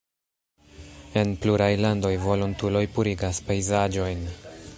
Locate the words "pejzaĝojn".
3.53-4.27